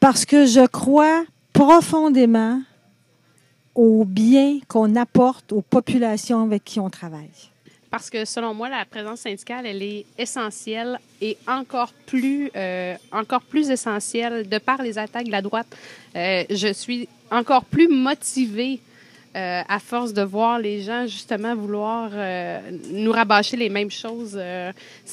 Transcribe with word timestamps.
Parce 0.00 0.24
que 0.24 0.46
je 0.46 0.66
crois 0.66 1.24
profondément 1.52 2.62
au 3.74 4.04
bien 4.04 4.58
qu'on 4.66 4.96
apporte 4.96 5.52
aux 5.52 5.60
populations 5.60 6.42
avec 6.42 6.64
qui 6.64 6.80
on 6.80 6.90
travaille. 6.90 7.50
Parce 7.90 8.08
que 8.08 8.24
selon 8.24 8.54
moi, 8.54 8.68
la 8.68 8.84
présence 8.84 9.20
syndicale, 9.20 9.66
elle 9.66 9.82
est 9.82 10.06
essentielle 10.16 10.98
et 11.20 11.36
encore 11.46 11.92
plus, 12.06 12.50
euh, 12.56 12.94
encore 13.12 13.42
plus 13.42 13.68
essentielle 13.68 14.48
de 14.48 14.58
par 14.58 14.80
les 14.80 14.96
attaques 14.96 15.26
de 15.26 15.32
la 15.32 15.42
droite. 15.42 15.66
Euh, 16.14 16.44
je 16.48 16.72
suis 16.72 17.08
encore 17.30 17.64
plus 17.64 17.88
motivée 17.88 18.80
euh, 19.36 19.62
à 19.68 19.78
force 19.78 20.12
de 20.12 20.22
voir 20.22 20.58
les 20.58 20.82
gens 20.82 21.06
justement 21.06 21.54
vouloir 21.54 22.10
euh, 22.12 22.58
nous 22.90 23.12
rabâcher 23.12 23.56
les 23.56 23.68
mêmes 23.68 23.90
choses, 23.90 24.36
euh, 24.36 24.72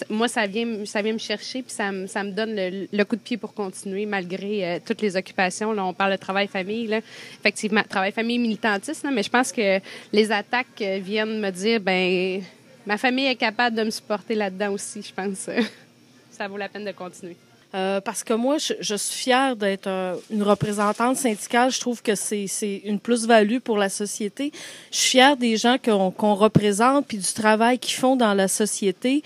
moi 0.09 0.27
ça 0.27 0.47
vient, 0.47 0.85
ça 0.85 1.03
vient 1.03 1.13
me 1.13 1.19
chercher 1.19 1.61
puis 1.61 1.71
ça, 1.71 1.91
me, 1.91 2.07
ça 2.07 2.23
me 2.23 2.31
donne 2.31 2.55
le, 2.55 2.87
le, 2.91 3.05
coup 3.05 3.15
de 3.15 3.21
pied 3.21 3.37
pour 3.37 3.53
continuer 3.53 4.07
malgré 4.07 4.65
euh, 4.65 4.79
toutes 4.83 5.01
les 5.01 5.15
occupations. 5.15 5.71
Là, 5.71 5.85
on 5.85 5.93
parle 5.93 6.13
de 6.13 6.17
travail 6.17 6.47
famille, 6.47 6.87
là. 6.87 6.97
effectivement 7.39 7.83
travail 7.87 8.11
famille 8.11 8.39
militantiste, 8.39 9.03
là, 9.03 9.11
mais 9.11 9.21
je 9.21 9.29
pense 9.29 9.51
que 9.51 9.79
les 10.11 10.31
attaques 10.31 10.81
viennent 10.81 11.39
me 11.39 11.51
dire 11.51 11.79
ben 11.79 12.41
ma 12.87 12.97
famille 12.97 13.27
est 13.27 13.35
capable 13.35 13.75
de 13.75 13.83
me 13.83 13.91
supporter 13.91 14.33
là-dedans 14.33 14.71
aussi. 14.71 15.03
Je 15.03 15.13
pense 15.13 15.47
ça 16.31 16.47
vaut 16.47 16.57
la 16.57 16.69
peine 16.69 16.85
de 16.85 16.91
continuer. 16.91 17.37
Euh, 17.75 17.99
parce 17.99 18.23
que 18.23 18.33
moi, 18.33 18.57
je, 18.57 18.73
je 18.79 18.95
suis 18.95 19.23
fière 19.23 19.55
d'être 19.55 19.87
euh, 19.87 20.15
une 20.31 20.43
représentante 20.43 21.17
syndicale. 21.17 21.69
Je 21.69 21.79
trouve 21.79 22.01
que 22.01 22.15
c'est 22.15 22.47
une 22.85 22.99
plus-value 22.99 23.59
pour 23.59 23.77
la 23.77 23.89
société. 23.89 24.51
Je 24.91 24.97
suis 24.97 25.09
fière 25.11 25.35
des 25.35 25.57
gens 25.57 25.77
qu'on 25.77 26.33
représente 26.33 27.07
puis 27.07 27.17
du 27.17 27.33
travail 27.33 27.77
qu'ils 27.77 27.95
font 27.95 28.15
dans 28.15 28.33
la 28.33 28.47
société. 28.47 29.21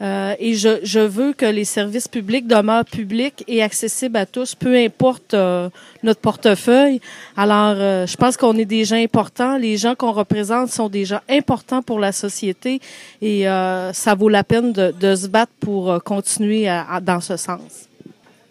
Euh, 0.00 0.34
et 0.38 0.54
je, 0.54 0.98
veux 1.00 1.32
que 1.32 1.46
les 1.46 1.64
services 1.64 2.08
publics 2.08 2.46
demeurent 2.46 2.84
publics 2.84 3.44
et 3.46 3.62
accessibles 3.62 4.16
à 4.16 4.26
tous, 4.26 4.54
peu 4.54 4.76
importe 4.76 5.34
euh, 5.34 5.68
notre 6.02 6.20
portefeuille. 6.20 7.00
Alors, 7.36 7.76
euh, 7.76 8.06
je 8.06 8.16
pense 8.16 8.36
qu'on 8.36 8.56
est 8.56 8.64
des 8.64 8.84
gens 8.84 8.96
importants. 8.96 9.56
Les 9.56 9.76
gens 9.76 9.94
qu'on 9.94 10.12
représente 10.12 10.70
sont 10.70 10.88
des 10.88 11.04
gens 11.04 11.20
importants 11.28 11.82
pour 11.82 12.00
la 12.00 12.12
société 12.12 12.80
et 13.22 13.44
ça 13.92 14.14
vaut 14.14 14.28
la 14.28 14.44
peine 14.44 14.72
de, 14.72 15.14
se 15.14 15.28
battre 15.28 15.52
pour 15.60 16.02
continuer 16.02 16.66
dans 17.02 17.20
ce 17.20 17.36
sens. 17.36 17.88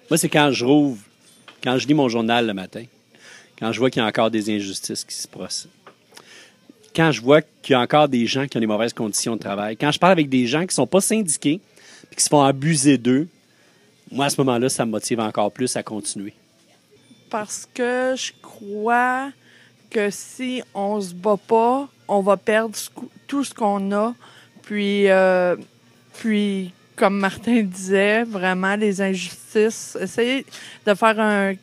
Moi, 0.09 0.17
c'est 0.17 0.29
quand 0.29 0.51
je 0.51 0.65
rouvre, 0.65 0.99
quand 1.63 1.77
je 1.77 1.87
lis 1.87 1.93
mon 1.93 2.09
journal 2.09 2.47
le 2.47 2.53
matin, 2.53 2.83
quand 3.59 3.71
je 3.71 3.79
vois 3.79 3.89
qu'il 3.89 4.01
y 4.01 4.05
a 4.05 4.07
encore 4.07 4.31
des 4.31 4.49
injustices 4.55 5.03
qui 5.03 5.15
se 5.15 5.27
procèdent 5.27 5.71
quand 6.95 7.11
je 7.11 7.21
vois 7.21 7.41
qu'il 7.41 7.73
y 7.73 7.75
a 7.75 7.79
encore 7.79 8.07
des 8.07 8.25
gens 8.25 8.47
qui 8.47 8.57
ont 8.57 8.59
des 8.59 8.67
mauvaises 8.67 8.93
conditions 8.93 9.35
de 9.35 9.41
travail, 9.41 9.77
quand 9.77 9.91
je 9.91 9.99
parle 9.99 10.11
avec 10.13 10.29
des 10.29 10.45
gens 10.47 10.61
qui 10.61 10.67
ne 10.67 10.73
sont 10.73 10.87
pas 10.87 11.01
syndiqués 11.01 11.59
et 12.11 12.15
qui 12.15 12.23
se 12.23 12.29
font 12.29 12.43
abuser 12.43 12.97
d'eux, 12.97 13.27
moi, 14.11 14.25
à 14.25 14.29
ce 14.29 14.39
moment-là, 14.41 14.69
ça 14.69 14.85
me 14.85 14.91
motive 14.91 15.19
encore 15.19 15.51
plus 15.51 15.75
à 15.75 15.83
continuer. 15.83 16.33
Parce 17.29 17.67
que 17.73 18.13
je 18.15 18.31
crois 18.41 19.31
que 19.89 20.09
si 20.11 20.61
on 20.73 21.01
se 21.01 21.13
bat 21.13 21.37
pas, 21.37 21.87
on 22.07 22.21
va 22.21 22.37
perdre 22.37 22.75
tout 23.27 23.43
ce 23.43 23.53
qu'on 23.53 23.91
a. 23.91 24.13
Puis, 24.61 25.09
euh, 25.09 25.55
puis, 26.19 26.71
comme 26.95 27.17
Martin 27.19 27.63
disait, 27.63 28.23
vraiment 28.23 28.75
les 28.75 29.01
injustices, 29.01 29.97
essayer 29.99 30.45
de 30.85 30.93
faire 30.93 31.19
un, 31.19 31.53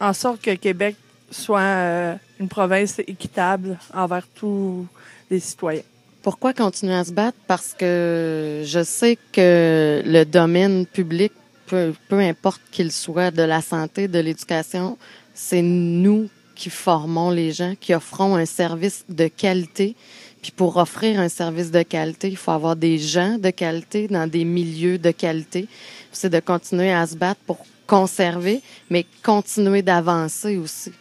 en 0.00 0.12
sorte 0.14 0.40
que 0.40 0.54
Québec 0.54 0.96
soit 1.30 1.60
euh, 1.60 2.14
une 2.42 2.48
province 2.48 2.98
équitable 2.98 3.78
envers 3.94 4.26
tous 4.34 4.86
les 5.30 5.40
citoyens. 5.40 5.82
Pourquoi 6.22 6.52
continuer 6.52 6.94
à 6.94 7.04
se 7.04 7.12
battre? 7.12 7.38
Parce 7.46 7.74
que 7.78 8.62
je 8.64 8.82
sais 8.84 9.16
que 9.32 10.02
le 10.04 10.24
domaine 10.24 10.86
public, 10.86 11.32
peu, 11.66 11.94
peu 12.08 12.18
importe 12.18 12.60
qu'il 12.70 12.92
soit, 12.92 13.30
de 13.30 13.42
la 13.42 13.60
santé, 13.60 14.08
de 14.08 14.18
l'éducation, 14.18 14.98
c'est 15.34 15.62
nous 15.62 16.28
qui 16.54 16.68
formons 16.70 17.30
les 17.30 17.52
gens, 17.52 17.74
qui 17.80 17.94
offrons 17.94 18.36
un 18.36 18.44
service 18.44 19.04
de 19.08 19.28
qualité. 19.28 19.96
Puis 20.42 20.52
pour 20.52 20.76
offrir 20.76 21.18
un 21.20 21.28
service 21.28 21.70
de 21.70 21.82
qualité, 21.82 22.28
il 22.28 22.36
faut 22.36 22.50
avoir 22.50 22.76
des 22.76 22.98
gens 22.98 23.38
de 23.38 23.50
qualité 23.50 24.08
dans 24.08 24.28
des 24.28 24.44
milieux 24.44 24.98
de 24.98 25.12
qualité. 25.12 25.66
C'est 26.12 26.30
de 26.30 26.40
continuer 26.40 26.92
à 26.92 27.06
se 27.06 27.16
battre 27.16 27.40
pour 27.46 27.58
conserver, 27.86 28.60
mais 28.90 29.06
continuer 29.22 29.82
d'avancer 29.82 30.56
aussi 30.56 30.92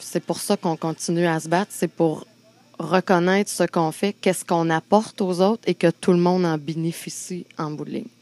c'est 0.00 0.24
pour 0.24 0.38
ça 0.38 0.56
qu'on 0.56 0.76
continue 0.76 1.26
à 1.26 1.40
se 1.40 1.48
battre, 1.48 1.72
c'est 1.74 1.88
pour 1.88 2.26
reconnaître 2.78 3.50
ce 3.50 3.64
qu'on 3.64 3.92
fait, 3.92 4.12
qu'est-ce 4.12 4.44
qu'on 4.44 4.70
apporte 4.70 5.20
aux 5.20 5.40
autres 5.40 5.62
et 5.66 5.74
que 5.74 5.90
tout 5.90 6.12
le 6.12 6.18
monde 6.18 6.44
en 6.44 6.56
bénéficie 6.58 7.46
en 7.58 7.70
bout 7.70 7.84
de 7.84 7.90
ligne. 7.90 8.19